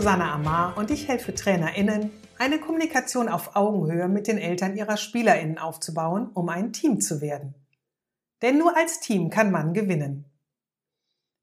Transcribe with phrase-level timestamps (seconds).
[0.00, 5.58] Susanne Amar und ich helfe TrainerInnen, eine Kommunikation auf Augenhöhe mit den Eltern ihrer SpielerInnen
[5.58, 7.54] aufzubauen, um ein Team zu werden.
[8.40, 10.24] Denn nur als Team kann man gewinnen.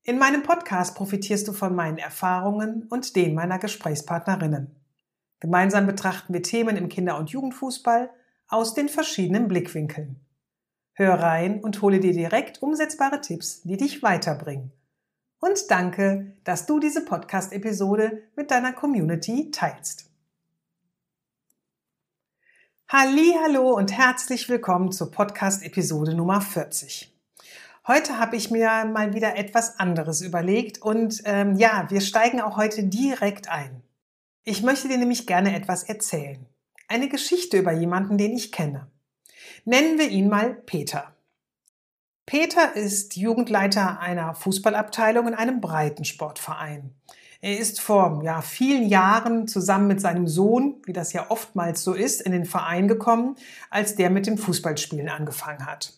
[0.02, 4.76] In meinem Podcast profitierst du von meinen Erfahrungen und den meiner Gesprächspartnerinnen.
[5.40, 8.10] Gemeinsam betrachten wir Themen im Kinder- und Jugendfußball
[8.48, 10.20] aus den verschiedenen Blickwinkeln.
[10.94, 14.72] Hör rein und hole dir direkt umsetzbare Tipps, die dich weiterbringen
[15.40, 20.09] und danke, dass du diese Podcast-Episode mit deiner Community teilst.
[22.90, 27.14] Hallo und herzlich willkommen zur Podcast-Episode Nummer 40.
[27.86, 32.58] Heute habe ich mir mal wieder etwas anderes überlegt und ähm, ja, wir steigen auch
[32.58, 33.84] heute direkt ein.
[34.44, 36.45] Ich möchte dir nämlich gerne etwas erzählen.
[36.88, 38.90] Eine Geschichte über jemanden, den ich kenne.
[39.66, 41.17] Nennen wir ihn mal Peter.
[42.28, 46.94] Peter ist Jugendleiter einer Fußballabteilung in einem Breitensportverein.
[47.42, 51.94] Er ist vor ja, vielen Jahren zusammen mit seinem Sohn, wie das ja oftmals so
[51.94, 53.36] ist, in den Verein gekommen,
[53.70, 55.94] als der mit dem Fußballspielen angefangen hat.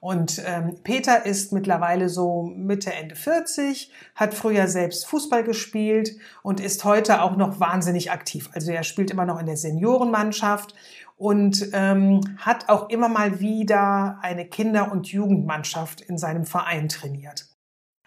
[0.00, 6.58] Und ähm, Peter ist mittlerweile so Mitte, Ende 40, hat früher selbst Fußball gespielt und
[6.58, 8.48] ist heute auch noch wahnsinnig aktiv.
[8.52, 10.74] Also er spielt immer noch in der Seniorenmannschaft
[11.18, 17.49] und ähm, hat auch immer mal wieder eine Kinder- und Jugendmannschaft in seinem Verein trainiert.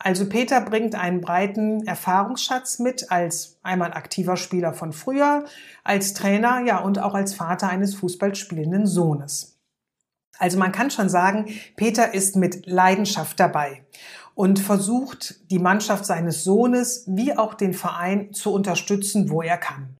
[0.06, 5.46] Also Peter bringt einen breiten Erfahrungsschatz mit als einmal aktiver Spieler von früher,
[5.86, 9.58] als Trainer, ja und auch als Vater eines Fußballspielenden Sohnes.
[10.38, 11.46] Also man kann schon sagen,
[11.78, 13.86] Peter ist mit Leidenschaft dabei
[14.36, 19.96] und versucht, die Mannschaft seines Sohnes wie auch den Verein zu unterstützen, wo er kann.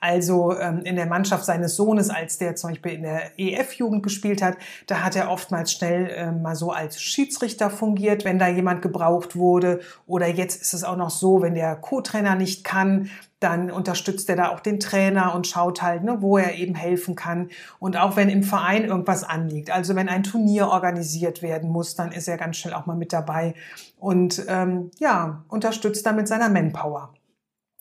[0.00, 4.42] Also ähm, in der Mannschaft seines Sohnes, als der zum Beispiel in der EF-Jugend gespielt
[4.42, 8.80] hat, da hat er oftmals schnell ähm, mal so als Schiedsrichter fungiert, wenn da jemand
[8.80, 9.80] gebraucht wurde.
[10.06, 13.10] Oder jetzt ist es auch noch so, wenn der Co-Trainer nicht kann,
[13.40, 17.14] dann unterstützt er da auch den Trainer und schaut halt, ne, wo er eben helfen
[17.14, 17.50] kann.
[17.78, 22.12] Und auch wenn im Verein irgendwas anliegt, also wenn ein Turnier organisiert werden muss, dann
[22.12, 23.54] ist er ganz schnell auch mal mit dabei
[23.98, 27.12] und ähm, ja, unterstützt da mit seiner Manpower.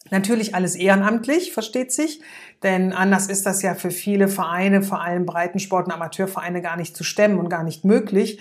[0.09, 2.22] Natürlich alles ehrenamtlich, versteht sich,
[2.63, 6.95] denn anders ist das ja für viele Vereine, vor allem Breitensport- und Amateurvereine gar nicht
[6.95, 8.40] zu stemmen und gar nicht möglich,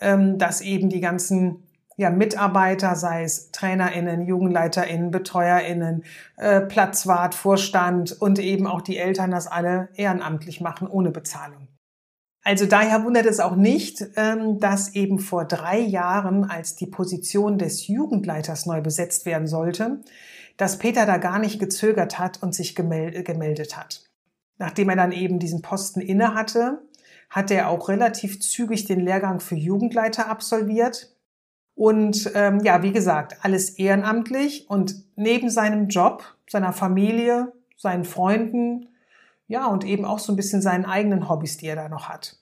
[0.00, 1.62] ähm, dass eben die ganzen
[1.96, 6.04] ja, Mitarbeiter, sei es TrainerInnen, JugendleiterInnen, BetreuerInnen,
[6.36, 11.68] äh, Platzwart, Vorstand und eben auch die Eltern das alle ehrenamtlich machen, ohne Bezahlung.
[12.42, 17.56] Also daher wundert es auch nicht, ähm, dass eben vor drei Jahren, als die Position
[17.56, 20.00] des Jugendleiters neu besetzt werden sollte,
[20.56, 24.08] dass Peter da gar nicht gezögert hat und sich gemeldet hat.
[24.58, 26.82] Nachdem er dann eben diesen Posten inne hatte,
[27.30, 31.14] hat er auch relativ zügig den Lehrgang für Jugendleiter absolviert.
[31.74, 38.88] Und ähm, ja, wie gesagt, alles ehrenamtlich und neben seinem Job, seiner Familie, seinen Freunden,
[39.48, 42.38] ja, und eben auch so ein bisschen seinen eigenen Hobbys, die er da noch hat.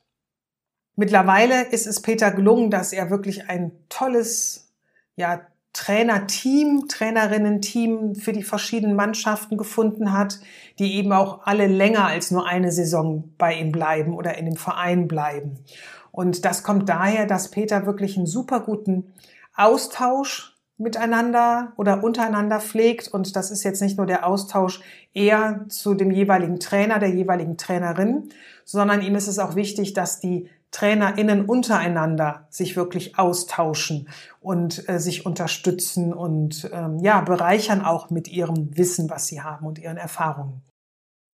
[0.95, 4.72] Mittlerweile ist es Peter gelungen, dass er wirklich ein tolles,
[5.17, 5.41] ja,
[5.72, 10.38] Trainerteam, Trainerinnen-Team für die verschiedenen Mannschaften gefunden hat,
[10.78, 14.56] die eben auch alle länger als nur eine Saison bei ihm bleiben oder in dem
[14.56, 15.65] Verein bleiben.
[16.10, 19.15] Und das kommt daher, dass Peter wirklich einen super guten
[19.56, 23.09] Austausch miteinander oder untereinander pflegt.
[23.09, 24.81] Und das ist jetzt nicht nur der Austausch
[25.15, 28.28] eher zu dem jeweiligen Trainer, der jeweiligen Trainerin,
[28.65, 34.09] sondern ihm ist es auch wichtig, dass die TrainerInnen untereinander sich wirklich austauschen
[34.41, 39.66] und äh, sich unterstützen und ähm, ja, bereichern auch mit ihrem Wissen, was sie haben
[39.66, 40.62] und ihren Erfahrungen.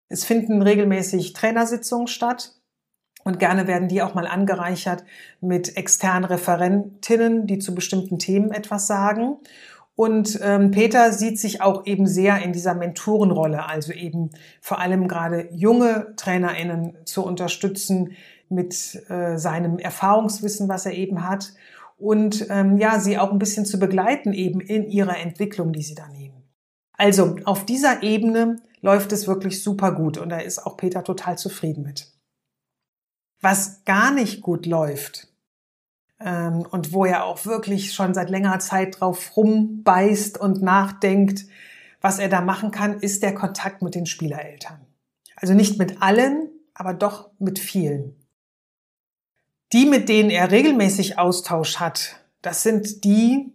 [0.09, 2.55] Es finden regelmäßig Trainersitzungen statt
[3.23, 5.03] und gerne werden die auch mal angereichert
[5.39, 9.37] mit externen Referentinnen, die zu bestimmten Themen etwas sagen.
[9.95, 14.29] Und ähm, Peter sieht sich auch eben sehr in dieser Mentorenrolle, also eben
[14.61, 18.15] vor allem gerade junge TrainerInnen zu unterstützen,
[18.49, 21.53] mit äh, seinem Erfahrungswissen, was er eben hat
[21.97, 25.95] und ähm, ja, sie auch ein bisschen zu begleiten eben in ihrer Entwicklung, die sie
[25.95, 26.43] da nehmen.
[26.93, 31.37] Also auf dieser Ebene läuft es wirklich super gut und da ist auch Peter total
[31.37, 32.11] zufrieden mit.
[33.41, 35.27] Was gar nicht gut läuft
[36.19, 41.45] ähm, und wo er auch wirklich schon seit längerer Zeit drauf rumbeißt und nachdenkt,
[42.01, 44.85] was er da machen kann, ist der Kontakt mit den Spielereltern.
[45.35, 48.15] Also nicht mit allen, aber doch mit vielen.
[49.73, 53.53] Die, mit denen er regelmäßig Austausch hat, das sind die,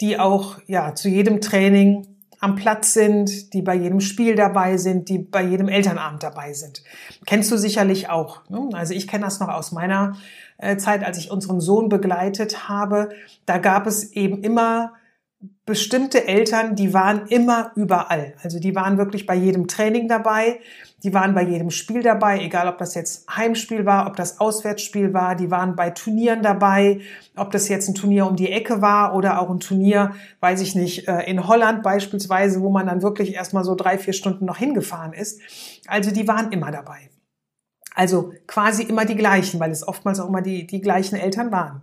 [0.00, 2.06] die auch ja zu jedem Training
[2.40, 6.82] am Platz sind, die bei jedem Spiel dabei sind, die bei jedem Elternabend dabei sind.
[7.24, 8.48] Kennst du sicherlich auch.
[8.50, 8.68] Ne?
[8.74, 10.16] Also ich kenne das noch aus meiner
[10.58, 13.10] äh, Zeit, als ich unseren Sohn begleitet habe.
[13.46, 14.92] Da gab es eben immer
[15.64, 18.34] bestimmte Eltern, die waren immer überall.
[18.42, 20.60] Also die waren wirklich bei jedem Training dabei,
[21.02, 25.12] die waren bei jedem Spiel dabei, egal ob das jetzt Heimspiel war, ob das Auswärtsspiel
[25.12, 27.00] war, die waren bei Turnieren dabei,
[27.36, 30.74] ob das jetzt ein Turnier um die Ecke war oder auch ein Turnier, weiß ich
[30.74, 34.58] nicht, äh, in Holland beispielsweise, wo man dann wirklich erstmal so drei, vier Stunden noch
[34.58, 35.40] hingefahren ist.
[35.86, 37.10] Also die waren immer dabei.
[37.94, 41.82] Also quasi immer die gleichen, weil es oftmals auch immer die, die gleichen Eltern waren.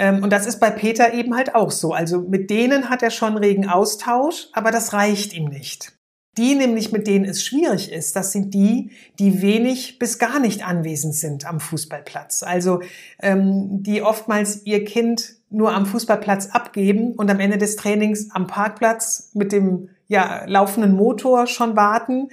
[0.00, 1.92] Ähm, und das ist bei Peter eben halt auch so.
[1.92, 5.92] Also mit denen hat er schon regen Austausch, aber das reicht ihm nicht.
[6.38, 10.64] Die nämlich, mit denen es schwierig ist, das sind die, die wenig bis gar nicht
[10.66, 12.42] anwesend sind am Fußballplatz.
[12.42, 12.80] Also
[13.20, 18.46] ähm, die oftmals ihr Kind nur am Fußballplatz abgeben und am Ende des Trainings am
[18.46, 22.28] Parkplatz mit dem ja, laufenden Motor schon warten.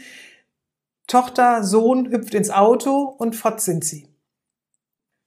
[1.08, 4.07] Tochter, Sohn hüpft ins Auto und fort sind sie.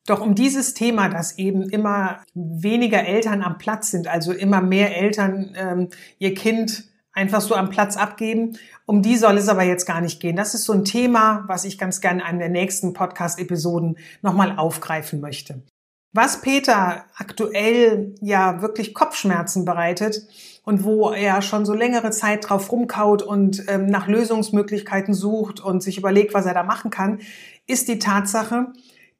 [0.07, 4.97] Doch um dieses Thema, dass eben immer weniger Eltern am Platz sind, also immer mehr
[4.97, 5.89] Eltern ähm,
[6.19, 8.57] ihr Kind einfach so am Platz abgeben,
[8.87, 10.37] um die soll es aber jetzt gar nicht gehen.
[10.37, 14.57] Das ist so ein Thema, was ich ganz gerne in einem der nächsten Podcast-Episoden nochmal
[14.57, 15.63] aufgreifen möchte.
[16.13, 20.27] Was Peter aktuell ja wirklich Kopfschmerzen bereitet
[20.65, 25.83] und wo er schon so längere Zeit drauf rumkaut und ähm, nach Lösungsmöglichkeiten sucht und
[25.83, 27.21] sich überlegt, was er da machen kann,
[27.67, 28.73] ist die Tatsache,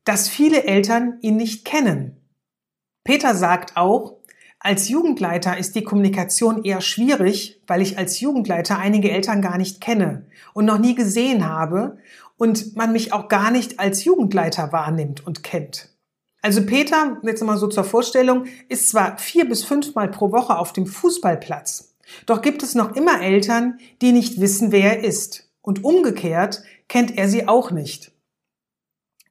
[0.05, 2.17] dass viele Eltern ihn nicht kennen.
[3.05, 4.17] Peter sagt auch,
[4.59, 9.81] als Jugendleiter ist die Kommunikation eher schwierig, weil ich als Jugendleiter einige Eltern gar nicht
[9.81, 11.99] kenne und noch nie gesehen habe
[12.37, 15.89] und man mich auch gar nicht als Jugendleiter wahrnimmt und kennt.
[16.43, 20.73] Also Peter, jetzt mal so zur Vorstellung, ist zwar vier bis fünfmal pro Woche auf
[20.73, 21.91] dem Fußballplatz,
[22.27, 25.49] doch gibt es noch immer Eltern, die nicht wissen, wer er ist.
[25.63, 28.10] Und umgekehrt kennt er sie auch nicht.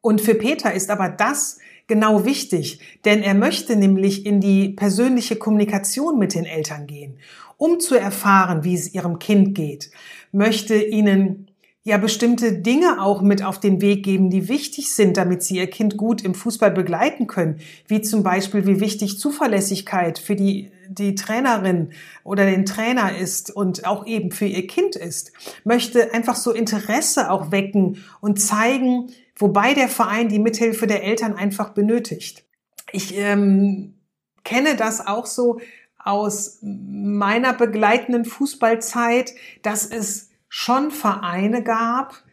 [0.01, 1.57] Und für Peter ist aber das
[1.87, 7.17] genau wichtig, denn er möchte nämlich in die persönliche Kommunikation mit den Eltern gehen,
[7.57, 9.91] um zu erfahren, wie es ihrem Kind geht,
[10.31, 11.49] möchte ihnen
[11.83, 15.69] ja bestimmte Dinge auch mit auf den Weg geben, die wichtig sind, damit sie ihr
[15.69, 21.15] Kind gut im Fußball begleiten können, wie zum Beispiel, wie wichtig Zuverlässigkeit für die, die
[21.15, 21.89] Trainerin
[22.23, 25.31] oder den Trainer ist und auch eben für ihr Kind ist,
[25.63, 29.07] möchte einfach so Interesse auch wecken und zeigen,
[29.39, 32.45] wobei der Verein die Mithilfe der Eltern einfach benötigt.
[32.91, 33.95] Ich ähm,
[34.43, 35.59] kenne das auch so
[35.97, 39.33] aus meiner begleitenden Fußballzeit,
[39.63, 42.23] dass es schon Vereine gab,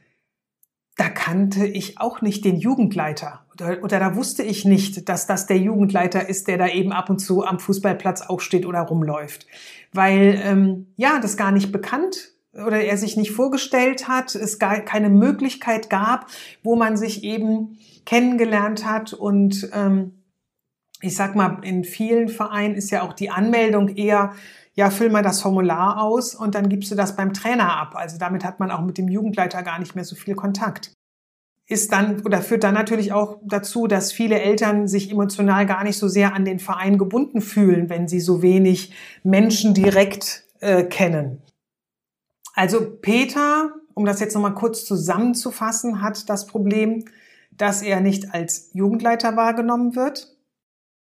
[0.97, 5.47] da kannte ich auch nicht den Jugendleiter oder, oder da wusste ich nicht, dass das
[5.47, 9.47] der Jugendleiter ist, der da eben ab und zu am Fußballplatz auch steht oder rumläuft,
[9.93, 12.32] weil ähm, ja das gar nicht bekannt
[12.64, 16.26] oder er sich nicht vorgestellt hat, es gar keine Möglichkeit gab,
[16.62, 20.12] wo man sich eben kennengelernt hat und ähm,
[21.03, 24.32] ich sag mal, in vielen Vereinen ist ja auch die Anmeldung eher,
[24.75, 27.94] ja, füll mal das Formular aus und dann gibst du das beim Trainer ab.
[27.94, 30.93] Also damit hat man auch mit dem Jugendleiter gar nicht mehr so viel Kontakt.
[31.69, 35.98] Ist dann oder führt dann natürlich auch dazu, dass viele Eltern sich emotional gar nicht
[35.98, 38.94] so sehr an den Verein gebunden fühlen, wenn sie so wenig
[39.25, 41.43] Menschen direkt äh, kennen.
[42.56, 47.05] Also Peter, um das jetzt nochmal kurz zusammenzufassen, hat das Problem,
[47.53, 50.36] dass er nicht als Jugendleiter wahrgenommen wird,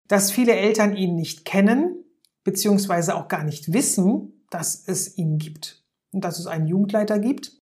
[0.07, 2.05] dass viele Eltern ihn nicht kennen,
[2.43, 7.59] beziehungsweise auch gar nicht wissen, dass es ihn gibt und dass es einen Jugendleiter gibt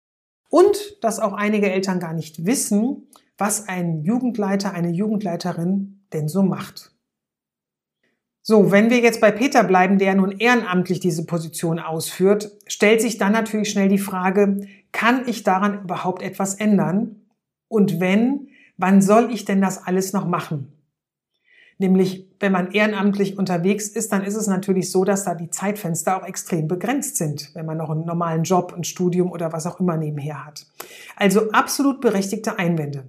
[0.49, 6.45] und dass auch einige Eltern gar nicht wissen, was ein Jugendleiter, eine Jugendleiterin denn so
[6.45, 6.95] macht.
[8.45, 13.17] So, wenn wir jetzt bei Peter bleiben, der nun ehrenamtlich diese Position ausführt, stellt sich
[13.17, 17.23] dann natürlich schnell die Frage, kann ich daran überhaupt etwas ändern?
[17.69, 20.73] Und wenn, wann soll ich denn das alles noch machen?
[21.79, 26.17] Nämlich, wenn man ehrenamtlich unterwegs ist, dann ist es natürlich so, dass da die Zeitfenster
[26.17, 29.79] auch extrem begrenzt sind, wenn man noch einen normalen Job, ein Studium oder was auch
[29.79, 30.67] immer nebenher hat.
[31.15, 33.09] Also absolut berechtigte Einwände.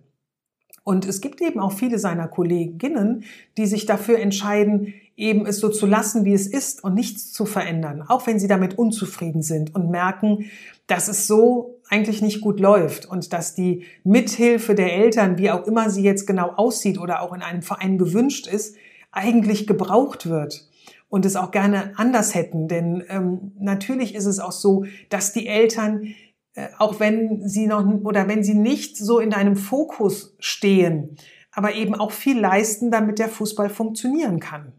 [0.84, 3.24] Und es gibt eben auch viele seiner Kolleginnen,
[3.58, 7.46] die sich dafür entscheiden, eben es so zu lassen, wie es ist und nichts zu
[7.46, 10.46] verändern, auch wenn sie damit unzufrieden sind und merken,
[10.88, 15.68] dass es so eigentlich nicht gut läuft und dass die Mithilfe der Eltern, wie auch
[15.68, 18.76] immer sie jetzt genau aussieht oder auch in einem Verein gewünscht ist,
[19.12, 20.68] eigentlich gebraucht wird
[21.10, 22.68] und es auch gerne anders hätten.
[22.68, 26.16] Denn ähm, natürlich ist es auch so, dass die Eltern
[26.56, 31.16] äh, auch wenn sie noch oder wenn sie nicht so in deinem Fokus stehen,
[31.52, 34.74] aber eben auch viel leisten, damit der Fußball funktionieren kann.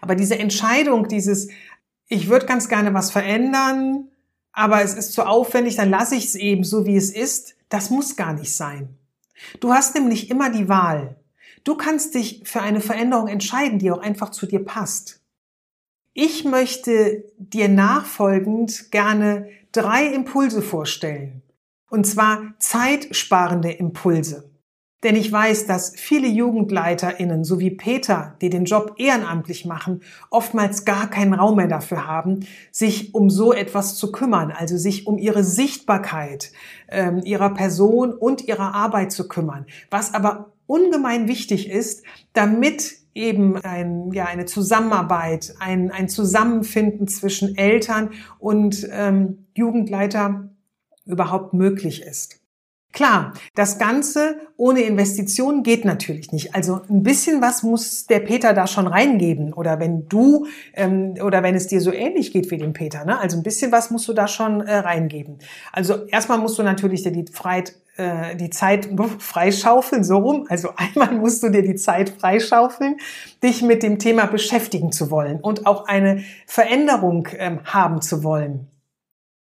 [0.00, 1.48] Aber diese Entscheidung, dieses,
[2.08, 4.08] ich würde ganz gerne was verändern,
[4.52, 7.90] aber es ist zu aufwendig, dann lasse ich es eben so, wie es ist, das
[7.90, 8.96] muss gar nicht sein.
[9.60, 11.16] Du hast nämlich immer die Wahl.
[11.64, 15.20] Du kannst dich für eine Veränderung entscheiden, die auch einfach zu dir passt.
[16.12, 21.42] Ich möchte dir nachfolgend gerne drei Impulse vorstellen.
[21.88, 24.49] Und zwar zeitsparende Impulse.
[25.02, 30.84] Denn ich weiß, dass viele JugendleiterInnen, so wie Peter, die den Job ehrenamtlich machen, oftmals
[30.84, 32.40] gar keinen Raum mehr dafür haben,
[32.70, 36.52] sich um so etwas zu kümmern, also sich um ihre Sichtbarkeit
[36.88, 39.66] ähm, ihrer Person und ihrer Arbeit zu kümmern.
[39.90, 42.02] Was aber ungemein wichtig ist,
[42.34, 50.50] damit eben ein, ja, eine Zusammenarbeit, ein, ein Zusammenfinden zwischen Eltern und ähm, Jugendleiter
[51.06, 52.39] überhaupt möglich ist.
[52.92, 56.54] Klar, das Ganze ohne Investition geht natürlich nicht.
[56.54, 59.52] Also ein bisschen was muss der Peter da schon reingeben.
[59.52, 63.18] Oder wenn du ähm, oder wenn es dir so ähnlich geht wie dem Peter, ne?
[63.18, 65.38] Also ein bisschen was musst du da schon äh, reingeben.
[65.72, 70.46] Also erstmal musst du natürlich dir die Freiheit äh, die Zeit freischaufeln, so rum.
[70.48, 72.96] Also einmal musst du dir die Zeit freischaufeln,
[73.42, 78.66] dich mit dem Thema beschäftigen zu wollen und auch eine Veränderung ähm, haben zu wollen.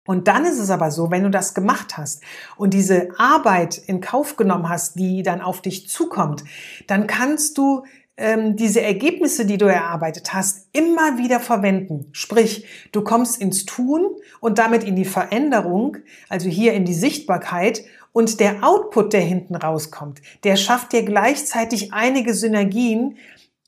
[0.09, 2.23] Und dann ist es aber so, wenn du das gemacht hast
[2.57, 6.43] und diese Arbeit in Kauf genommen hast, die dann auf dich zukommt,
[6.87, 7.83] dann kannst du
[8.17, 12.07] ähm, diese Ergebnisse, die du erarbeitet hast, immer wieder verwenden.
[12.11, 14.03] Sprich, du kommst ins Tun
[14.39, 15.97] und damit in die Veränderung,
[16.27, 21.93] also hier in die Sichtbarkeit und der Output, der hinten rauskommt, der schafft dir gleichzeitig
[21.93, 23.17] einige Synergien,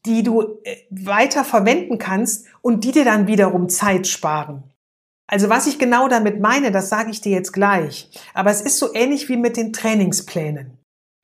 [0.08, 4.64] die du äh, weiter verwenden kannst und die dir dann wiederum Zeit sparen.
[5.32, 8.10] Also was ich genau damit meine, das sage ich dir jetzt gleich.
[8.34, 10.78] Aber es ist so ähnlich wie mit den Trainingsplänen.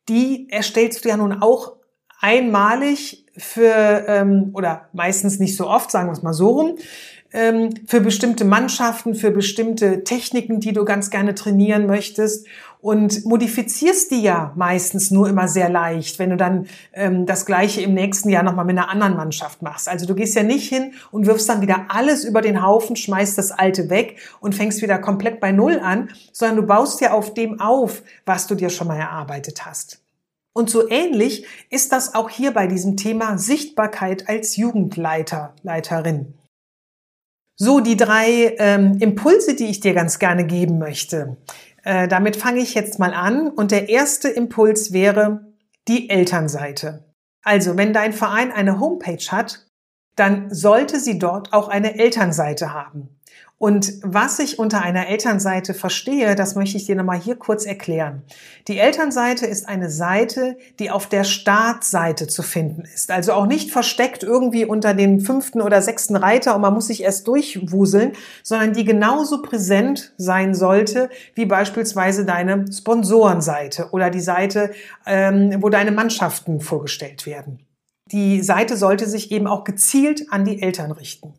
[0.08, 1.74] Die erstellst du ja nun auch
[2.22, 6.78] einmalig für, ähm, oder meistens nicht so oft, sagen wir es mal so rum,
[7.34, 12.48] ähm, für bestimmte Mannschaften, für bestimmte Techniken, die du ganz gerne trainieren möchtest
[12.80, 17.82] und modifizierst die ja meistens nur immer sehr leicht, wenn du dann ähm, das gleiche
[17.82, 19.90] im nächsten Jahr nochmal mit einer anderen Mannschaft machst.
[19.90, 23.38] Also du gehst ja nicht hin und wirfst dann wieder alles über den Haufen, schmeißt
[23.38, 27.34] das alte weg und fängst wieder komplett bei Null an, sondern du baust ja auf
[27.34, 30.02] dem auf, was du dir schon mal erarbeitet hast.
[30.54, 36.34] Und so ähnlich ist das auch hier bei diesem Thema Sichtbarkeit als Jugendleiter, Leiterin.
[37.60, 41.38] So, die drei ähm, Impulse, die ich dir ganz gerne geben möchte.
[41.88, 43.48] Äh, damit fange ich jetzt mal an.
[43.48, 45.54] Und der erste Impuls wäre
[45.88, 47.14] die Elternseite.
[47.44, 49.70] Also, wenn dein Verein eine Homepage hat,
[50.18, 53.17] dann sollte sie dort auch eine Elternseite haben.
[53.60, 58.22] Und was ich unter einer Elternseite verstehe, das möchte ich dir nochmal hier kurz erklären.
[58.68, 63.10] Die Elternseite ist eine Seite, die auf der Startseite zu finden ist.
[63.10, 67.02] Also auch nicht versteckt irgendwie unter den fünften oder sechsten Reiter und man muss sich
[67.02, 74.70] erst durchwuseln, sondern die genauso präsent sein sollte wie beispielsweise deine Sponsorenseite oder die Seite,
[75.08, 77.66] ähm, wo deine Mannschaften vorgestellt werden.
[78.12, 81.34] Die Seite sollte sich eben auch gezielt an die Eltern richten.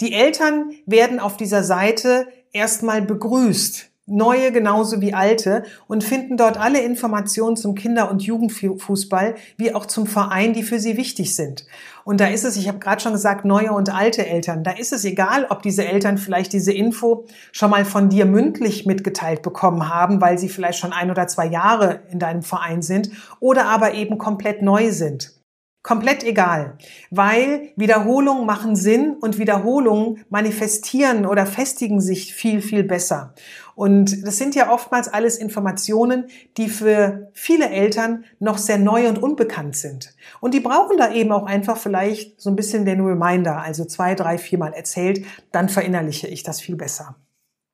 [0.00, 6.58] Die Eltern werden auf dieser Seite erstmal begrüßt, neue genauso wie alte, und finden dort
[6.58, 11.66] alle Informationen zum Kinder- und Jugendfußball wie auch zum Verein, die für sie wichtig sind.
[12.04, 14.64] Und da ist es, ich habe gerade schon gesagt, neue und alte Eltern.
[14.64, 18.86] Da ist es egal, ob diese Eltern vielleicht diese Info schon mal von dir mündlich
[18.86, 23.10] mitgeteilt bekommen haben, weil sie vielleicht schon ein oder zwei Jahre in deinem Verein sind
[23.38, 25.39] oder aber eben komplett neu sind.
[25.82, 26.76] Komplett egal,
[27.10, 33.34] weil Wiederholungen machen Sinn und Wiederholungen manifestieren oder festigen sich viel, viel besser.
[33.74, 36.26] Und das sind ja oftmals alles Informationen,
[36.58, 40.14] die für viele Eltern noch sehr neu und unbekannt sind.
[40.40, 44.14] Und die brauchen da eben auch einfach vielleicht so ein bisschen den Reminder, also zwei,
[44.14, 47.16] drei, viermal erzählt, dann verinnerliche ich das viel besser.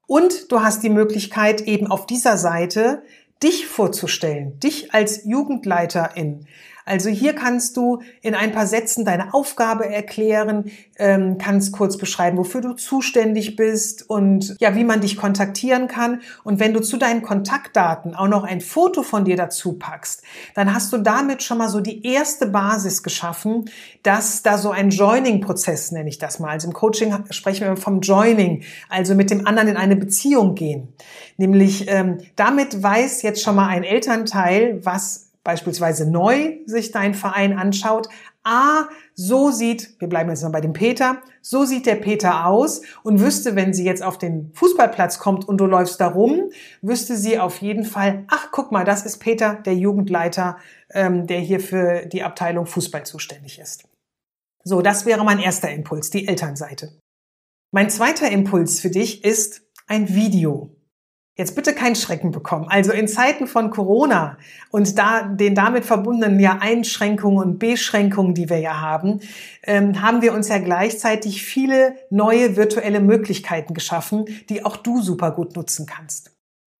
[0.06, 3.02] Und du hast die Möglichkeit eben auf dieser Seite
[3.42, 6.46] dich vorzustellen, dich als Jugendleiterin,
[6.86, 12.38] also hier kannst du in ein paar Sätzen deine Aufgabe erklären, ähm, kannst kurz beschreiben,
[12.38, 16.20] wofür du zuständig bist und ja, wie man dich kontaktieren kann.
[16.44, 20.22] Und wenn du zu deinen Kontaktdaten auch noch ein Foto von dir dazu packst,
[20.54, 23.68] dann hast du damit schon mal so die erste Basis geschaffen,
[24.04, 26.50] dass da so ein Joining-Prozess, nenne ich das mal.
[26.50, 30.94] Also im Coaching sprechen wir vom Joining, also mit dem anderen in eine Beziehung gehen.
[31.36, 37.56] Nämlich ähm, damit weiß jetzt schon mal ein Elternteil, was beispielsweise neu sich dein Verein
[37.56, 38.08] anschaut,
[38.42, 42.82] ah, so sieht, wir bleiben jetzt mal bei dem Peter, so sieht der Peter aus
[43.04, 46.50] und wüsste, wenn sie jetzt auf den Fußballplatz kommt und du läufst da rum,
[46.82, 50.58] wüsste sie auf jeden Fall, ach, guck mal, das ist Peter, der Jugendleiter,
[50.90, 53.88] ähm, der hier für die Abteilung Fußball zuständig ist.
[54.64, 56.98] So, das wäre mein erster Impuls, die Elternseite.
[57.72, 60.75] Mein zweiter Impuls für dich ist ein Video.
[61.38, 62.66] Jetzt bitte keinen Schrecken bekommen.
[62.70, 64.38] Also in Zeiten von Corona
[64.70, 69.20] und da den damit verbundenen ja Einschränkungen und Beschränkungen, die wir ja haben,
[69.62, 75.30] ähm, haben wir uns ja gleichzeitig viele neue virtuelle Möglichkeiten geschaffen, die auch du super
[75.30, 76.32] gut nutzen kannst.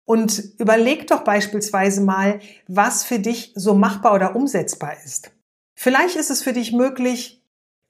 [0.06, 5.32] Und überleg doch beispielsweise mal, was für dich so machbar oder umsetzbar ist.
[5.74, 7.42] Vielleicht ist es für dich möglich,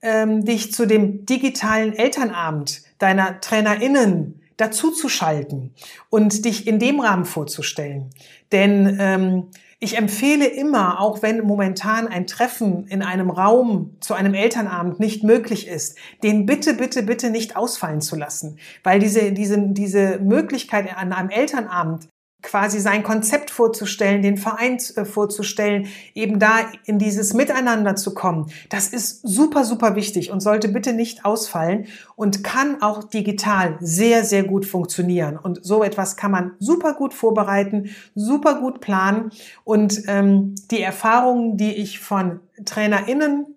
[0.02, 5.74] ähm, dich zu dem digitalen Elternabend deiner TrainerInnen dazu zu schalten
[6.10, 8.10] und dich in dem Rahmen vorzustellen.
[8.52, 14.32] Denn ähm, ich empfehle immer, auch wenn momentan ein Treffen in einem Raum zu einem
[14.32, 18.58] Elternabend nicht möglich ist, den bitte, bitte, bitte nicht ausfallen zu lassen.
[18.82, 22.08] Weil diese, diese, diese Möglichkeit an einem Elternabend
[22.46, 28.50] quasi sein Konzept vorzustellen, den Verein äh, vorzustellen, eben da in dieses Miteinander zu kommen.
[28.70, 34.24] Das ist super, super wichtig und sollte bitte nicht ausfallen und kann auch digital sehr,
[34.24, 35.36] sehr gut funktionieren.
[35.36, 39.32] Und so etwas kann man super gut vorbereiten, super gut planen
[39.64, 43.55] und ähm, die Erfahrungen, die ich von TrainerInnen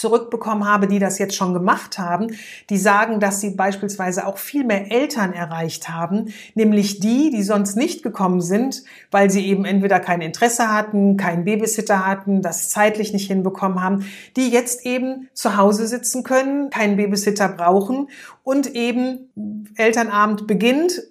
[0.00, 2.28] zurückbekommen habe, die das jetzt schon gemacht haben,
[2.70, 7.76] die sagen, dass sie beispielsweise auch viel mehr Eltern erreicht haben, nämlich die, die sonst
[7.76, 13.12] nicht gekommen sind, weil sie eben entweder kein Interesse hatten, keinen Babysitter hatten, das zeitlich
[13.12, 18.08] nicht hinbekommen haben, die jetzt eben zu Hause sitzen können, keinen Babysitter brauchen
[18.42, 19.30] und eben
[19.76, 21.02] Elternabend beginnt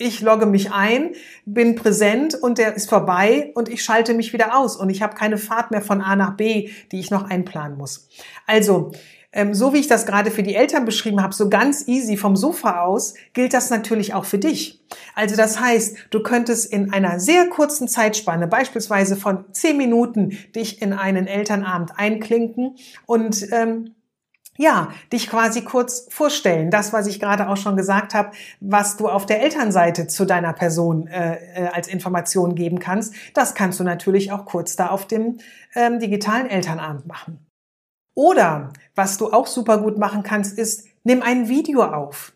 [0.00, 1.10] ich logge mich ein,
[1.44, 5.14] bin präsent und der ist vorbei und ich schalte mich wieder aus und ich habe
[5.14, 8.08] keine Fahrt mehr von A nach B, die ich noch einplanen muss.
[8.46, 8.92] Also,
[9.32, 12.34] ähm, so wie ich das gerade für die Eltern beschrieben habe, so ganz easy vom
[12.34, 14.80] Sofa aus, gilt das natürlich auch für dich.
[15.14, 20.80] Also das heißt, du könntest in einer sehr kurzen Zeitspanne, beispielsweise von zehn Minuten, dich
[20.82, 23.94] in einen Elternabend einklinken und ähm,
[24.60, 26.70] ja, dich quasi kurz vorstellen.
[26.70, 30.52] Das, was ich gerade auch schon gesagt habe, was du auf der Elternseite zu deiner
[30.52, 35.06] Person äh, äh, als Information geben kannst, das kannst du natürlich auch kurz da auf
[35.06, 35.38] dem
[35.74, 37.46] ähm, digitalen Elternabend machen.
[38.14, 42.34] Oder was du auch super gut machen kannst, ist, nimm ein Video auf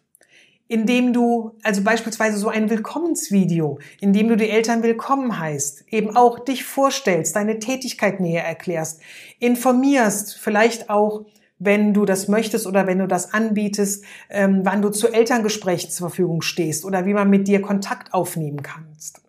[0.67, 6.39] indem du, also beispielsweise so ein Willkommensvideo, indem du die Eltern willkommen heißt, eben auch
[6.39, 9.01] dich vorstellst, deine Tätigkeit näher erklärst,
[9.41, 11.27] informierst, vielleicht auch
[11.59, 16.09] wenn du das möchtest oder wenn du das anbietest, ähm, wann du zu Elterngesprächen zur
[16.09, 19.21] Verfügung stehst oder wie man mit dir Kontakt aufnehmen kannst.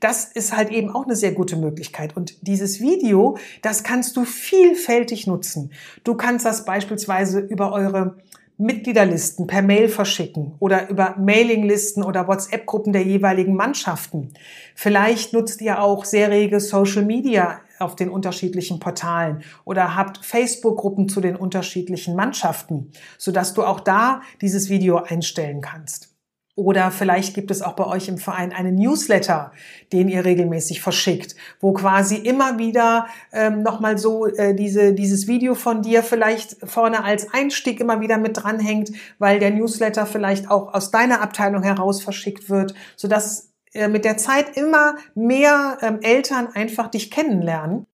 [0.00, 2.16] Das ist halt eben auch eine sehr gute Möglichkeit.
[2.16, 5.72] Und dieses Video, das kannst du vielfältig nutzen.
[6.04, 8.18] Du kannst das beispielsweise über eure
[8.58, 14.32] Mitgliederlisten per Mail verschicken oder über Mailinglisten oder WhatsApp-Gruppen der jeweiligen Mannschaften.
[14.74, 21.08] Vielleicht nutzt ihr auch sehr rege Social Media auf den unterschiedlichen Portalen oder habt Facebook-Gruppen
[21.08, 26.16] zu den unterschiedlichen Mannschaften, sodass du auch da dieses Video einstellen kannst.
[26.58, 29.52] Oder vielleicht gibt es auch bei euch im Verein einen Newsletter,
[29.92, 35.54] den ihr regelmäßig verschickt, wo quasi immer wieder ähm, nochmal so äh, diese, dieses Video
[35.54, 40.72] von dir vielleicht vorne als Einstieg immer wieder mit dranhängt, weil der Newsletter vielleicht auch
[40.72, 46.48] aus deiner Abteilung heraus verschickt wird, sodass äh, mit der Zeit immer mehr ähm, Eltern
[46.54, 47.86] einfach dich kennenlernen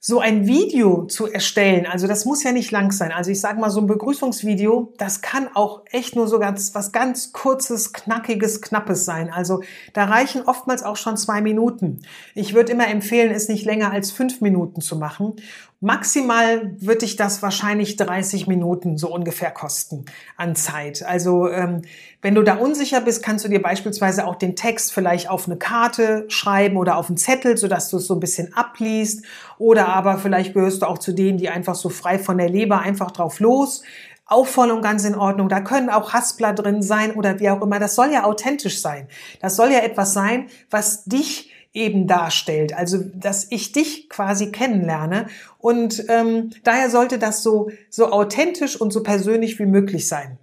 [0.00, 3.10] so ein Video zu erstellen, also das muss ja nicht lang sein.
[3.10, 6.92] Also ich sage mal, so ein Begrüßungsvideo, das kann auch echt nur so ganz was
[6.92, 9.28] ganz kurzes, knackiges, knappes sein.
[9.30, 9.62] Also
[9.94, 12.02] da reichen oftmals auch schon zwei Minuten.
[12.34, 15.34] Ich würde immer empfehlen, es nicht länger als fünf Minuten zu machen.
[15.80, 21.04] Maximal wird dich das wahrscheinlich 30 Minuten so ungefähr kosten an Zeit.
[21.04, 21.82] Also ähm,
[22.20, 25.56] wenn du da unsicher bist, kannst du dir beispielsweise auch den Text vielleicht auf eine
[25.56, 29.24] Karte schreiben oder auf einen Zettel, sodass du es so ein bisschen abliest.
[29.58, 32.80] Oder aber vielleicht gehörst du auch zu denen, die einfach so frei von der Leber
[32.80, 33.82] einfach drauf los
[34.28, 35.48] auch voll und ganz in Ordnung.
[35.48, 37.78] Da können auch Haspler drin sein oder wie auch immer.
[37.78, 39.08] Das soll ja authentisch sein.
[39.40, 42.74] Das soll ja etwas sein, was dich eben darstellt.
[42.74, 45.26] Also, dass ich dich quasi kennenlerne.
[45.58, 50.38] Und ähm, daher sollte das so, so authentisch und so persönlich wie möglich sein.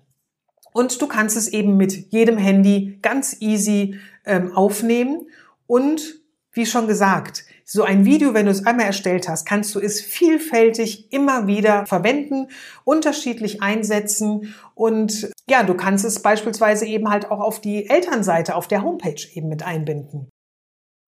[0.72, 5.28] Und du kannst es eben mit jedem Handy ganz easy ähm, aufnehmen.
[5.68, 6.20] Und
[6.52, 10.00] wie schon gesagt, so ein Video, wenn du es einmal erstellt hast, kannst du es
[10.00, 12.48] vielfältig immer wieder verwenden,
[12.84, 18.68] unterschiedlich einsetzen und ja, du kannst es beispielsweise eben halt auch auf die Elternseite auf
[18.68, 20.30] der Homepage eben mit einbinden.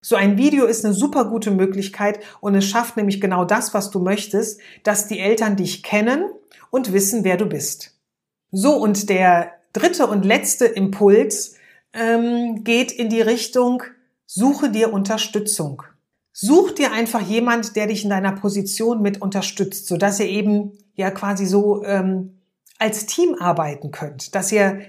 [0.01, 3.89] So ein Video ist eine super gute Möglichkeit und es schafft nämlich genau das, was
[3.89, 6.29] du möchtest, dass die Eltern dich kennen
[6.69, 7.97] und wissen, wer du bist.
[8.51, 11.55] So, und der dritte und letzte Impuls
[11.93, 13.83] ähm, geht in die Richtung,
[14.25, 15.83] suche dir Unterstützung.
[16.31, 21.09] Such dir einfach jemand, der dich in deiner Position mit unterstützt, sodass ihr eben ja
[21.09, 22.41] quasi so ähm,
[22.77, 24.81] als Team arbeiten könnt, dass ihr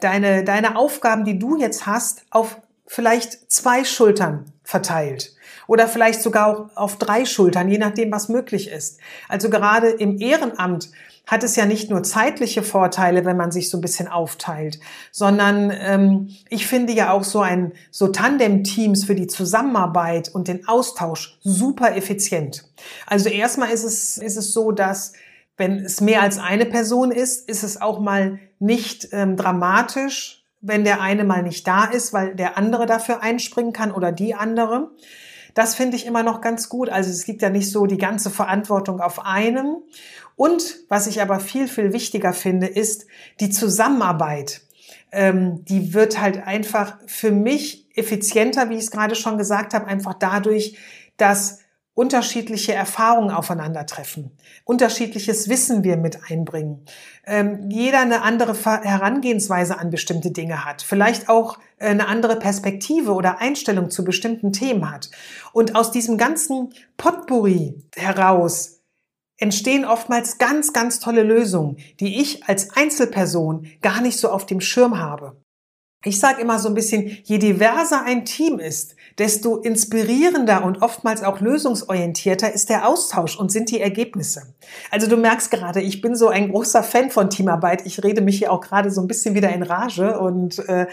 [0.00, 2.60] deine, deine Aufgaben, die du jetzt hast, auf
[2.92, 5.36] vielleicht zwei Schultern verteilt
[5.68, 8.98] oder vielleicht sogar auch auf drei Schultern, je nachdem, was möglich ist.
[9.28, 10.90] Also gerade im Ehrenamt
[11.24, 14.80] hat es ja nicht nur zeitliche Vorteile, wenn man sich so ein bisschen aufteilt,
[15.12, 20.66] sondern ähm, ich finde ja auch so ein so Tandem-Teams für die Zusammenarbeit und den
[20.66, 22.64] Austausch super effizient.
[23.06, 25.12] Also erstmal ist es ist es so, dass
[25.56, 30.84] wenn es mehr als eine Person ist, ist es auch mal nicht ähm, dramatisch, wenn
[30.84, 34.90] der eine mal nicht da ist, weil der andere dafür einspringen kann oder die andere.
[35.54, 36.88] Das finde ich immer noch ganz gut.
[36.88, 39.76] Also es liegt ja nicht so die ganze Verantwortung auf einem.
[40.36, 43.06] Und was ich aber viel, viel wichtiger finde, ist
[43.40, 44.62] die Zusammenarbeit.
[45.12, 49.86] Ähm, die wird halt einfach für mich effizienter, wie ich es gerade schon gesagt habe,
[49.86, 50.78] einfach dadurch,
[51.16, 51.58] dass
[51.94, 54.30] unterschiedliche Erfahrungen aufeinandertreffen,
[54.64, 56.84] unterschiedliches Wissen wir mit einbringen,
[57.26, 63.12] ähm, jeder eine andere Herangehensweise an bestimmte Dinge hat, vielleicht auch äh, eine andere Perspektive
[63.12, 65.10] oder Einstellung zu bestimmten Themen hat.
[65.52, 68.80] Und aus diesem ganzen Potpourri heraus
[69.36, 74.60] entstehen oftmals ganz, ganz tolle Lösungen, die ich als Einzelperson gar nicht so auf dem
[74.60, 75.36] Schirm habe.
[76.02, 81.22] Ich sage immer so ein bisschen, je diverser ein Team ist, desto inspirierender und oftmals
[81.22, 84.54] auch lösungsorientierter ist der Austausch und sind die Ergebnisse.
[84.90, 87.84] Also du merkst gerade, ich bin so ein großer Fan von Teamarbeit.
[87.84, 90.86] Ich rede mich hier auch gerade so ein bisschen wieder in Rage und äh,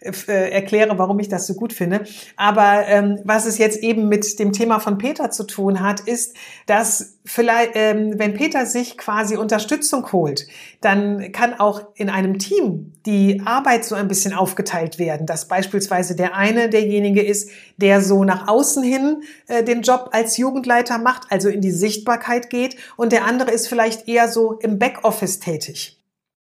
[0.00, 2.04] äh, erkläre, warum ich das so gut finde.
[2.36, 6.34] Aber ähm, was es jetzt eben mit dem Thema von Peter zu tun hat, ist,
[6.66, 10.46] dass vielleicht, ähm, wenn Peter sich quasi Unterstützung holt,
[10.80, 16.16] dann kann auch in einem Team die Arbeit so ein bisschen aufgeteilt werden, dass beispielsweise
[16.16, 21.22] der eine derjenige ist, der so nach außen hin äh, den Job als Jugendleiter macht,
[21.30, 25.97] also in die Sichtbarkeit geht, und der andere ist vielleicht eher so im Backoffice tätig.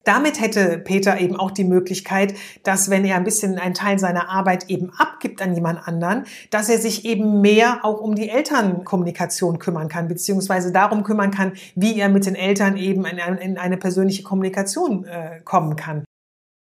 [0.06, 4.30] Damit hätte Peter eben auch die Möglichkeit, dass wenn er ein bisschen einen Teil seiner
[4.30, 9.58] Arbeit eben abgibt an jemand anderen, dass er sich eben mehr auch um die Elternkommunikation
[9.58, 14.22] kümmern kann, beziehungsweise darum kümmern kann, wie er mit den Eltern eben in eine persönliche
[14.22, 16.06] Kommunikation äh, kommen kann.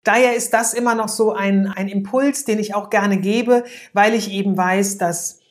[0.06, 4.14] Daher ist das immer noch so ein, ein Impuls, den ich auch gerne gebe, weil
[4.14, 5.42] ich eben weiß, dass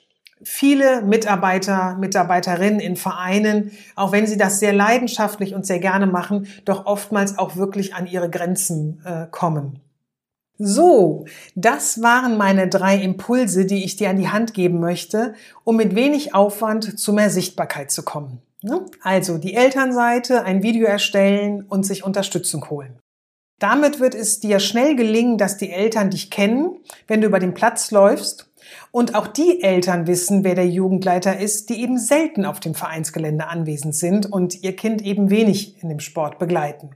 [0.43, 6.47] viele Mitarbeiter, Mitarbeiterinnen in Vereinen, auch wenn sie das sehr leidenschaftlich und sehr gerne machen,
[6.65, 9.81] doch oftmals auch wirklich an ihre Grenzen äh, kommen.
[10.59, 15.77] So, das waren meine drei Impulse, die ich dir an die Hand geben möchte, um
[15.77, 18.41] mit wenig Aufwand zu mehr Sichtbarkeit zu kommen.
[18.63, 18.87] Ne?
[19.03, 22.99] Also die Elternseite, ein Video erstellen und sich Unterstützung holen.
[23.59, 27.55] Damit wird es dir schnell gelingen, dass die Eltern dich kennen, wenn du über den
[27.55, 28.51] Platz läufst
[28.91, 33.49] und auch die Eltern wissen, wer der Jugendleiter ist, die eben selten auf dem Vereinsgelände
[33.49, 36.91] anwesend sind und ihr Kind eben wenig in dem Sport begleiten.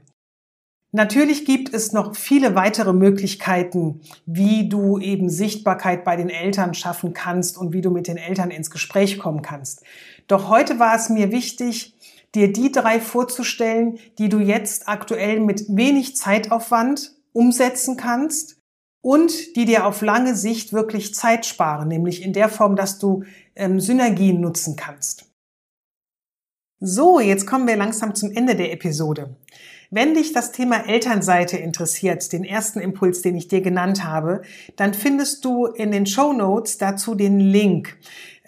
[0.93, 7.13] Natürlich gibt es noch viele weitere Möglichkeiten, wie du eben Sichtbarkeit bei den Eltern schaffen
[7.13, 9.83] kannst und wie du mit den Eltern ins Gespräch kommen kannst.
[10.27, 11.95] Doch heute war es mir wichtig,
[12.35, 18.60] dir die drei vorzustellen, die du jetzt aktuell mit wenig Zeitaufwand umsetzen kannst
[19.01, 23.23] und die dir auf lange Sicht wirklich Zeit sparen, nämlich in der Form, dass du
[23.55, 25.25] ähm, Synergien nutzen kannst.
[26.79, 29.35] So, jetzt kommen wir langsam zum Ende der Episode.
[29.91, 34.41] Wenn dich das Thema Elternseite interessiert, den ersten Impuls, den ich dir genannt habe,
[34.77, 37.97] dann findest du in den Show Notes dazu den Link.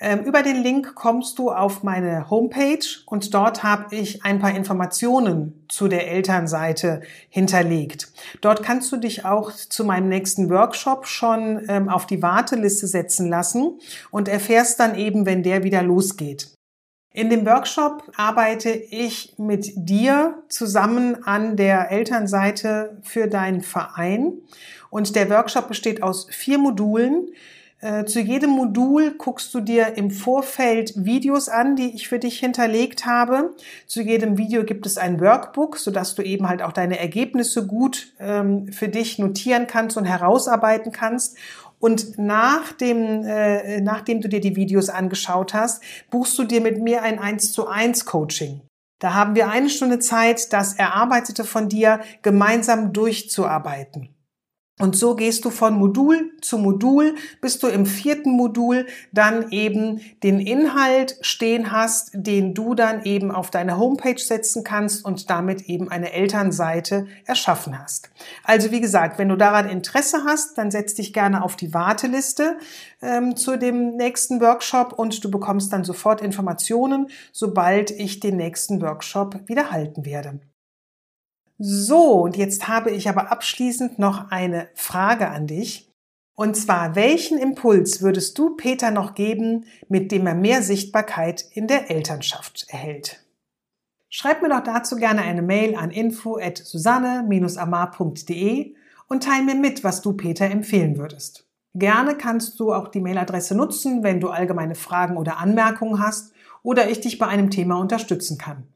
[0.06, 4.54] Ähm, über den Link kommst du auf meine Homepage und dort habe ich ein paar
[4.54, 8.12] Informationen zu der Elternseite hinterlegt.
[8.42, 13.30] Dort kannst du dich auch zu meinem nächsten Workshop schon ähm, auf die Warteliste setzen
[13.30, 13.80] lassen
[14.12, 16.54] und erfährst dann eben, wenn der wieder losgeht.
[17.14, 24.34] In dem Workshop arbeite ich mit dir zusammen an der Elternseite für deinen Verein
[24.90, 27.30] und der Workshop besteht aus vier Modulen.
[27.84, 32.40] Äh, zu jedem Modul guckst du dir im Vorfeld Videos an, die ich für dich
[32.40, 33.54] hinterlegt habe.
[33.88, 38.14] Zu jedem Video gibt es ein Workbook, sodass du eben halt auch deine Ergebnisse gut
[38.22, 41.36] ähm, für dich notieren kannst und herausarbeiten kannst.
[41.78, 46.82] Und nach dem, äh, nachdem du dir die Videos angeschaut hast, buchst du dir mit
[46.82, 48.62] mir ein 1 zu 1 Coaching.
[49.00, 54.13] Da haben wir eine Stunde Zeit, das Erarbeitete von dir gemeinsam durchzuarbeiten.
[54.80, 60.02] Und so gehst du von Modul zu Modul, bis du im vierten Modul dann eben
[60.24, 65.70] den Inhalt stehen hast, den du dann eben auf deine Homepage setzen kannst und damit
[65.70, 68.10] eben eine Elternseite erschaffen hast.
[68.44, 72.58] Also wie gesagt, wenn du daran Interesse hast, dann setz dich gerne auf die Warteliste
[73.04, 78.82] ähm, zu dem nächsten Workshop und du bekommst dann sofort Informationen, sobald ich den nächsten
[78.82, 80.40] Workshop wieder halten werde.
[81.66, 85.90] So, und jetzt habe ich aber abschließend noch eine Frage an dich.
[86.36, 91.68] Und zwar, welchen Impuls würdest du Peter noch geben, mit dem er mehr Sichtbarkeit in
[91.68, 93.24] der Elternschaft erhält?
[94.10, 98.76] Schreib mir doch dazu gerne eine Mail an info at susanne-amar.de
[99.08, 101.48] und teile mir mit, was du Peter empfehlen würdest.
[101.76, 106.90] Gerne kannst du auch die Mailadresse nutzen, wenn du allgemeine Fragen oder Anmerkungen hast oder
[106.90, 108.68] ich dich bei einem Thema unterstützen kann.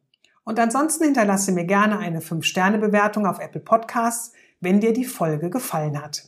[0.47, 4.31] Und ansonsten hinterlasse mir gerne eine 5-Sterne-Bewertung auf Apple Podcasts,
[4.61, 6.23] wenn dir die Folge gefallen hat.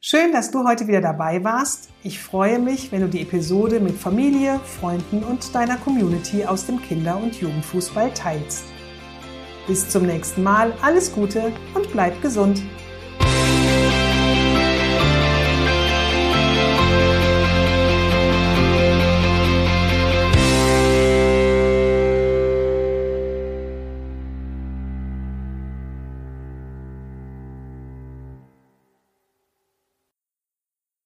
[0.00, 1.90] Schön, dass du heute wieder dabei warst.
[2.02, 6.82] Ich freue mich, wenn du die Episode mit Familie, Freunden und deiner Community aus dem
[6.82, 8.64] Kinder- und Jugendfußball teilst.
[9.68, 12.60] Bis zum nächsten Mal, alles Gute und bleib gesund.